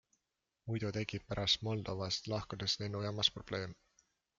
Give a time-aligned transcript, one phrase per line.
[0.71, 3.81] Muidu tekib pärast Moldovast lahkudes lennujaamas probleem.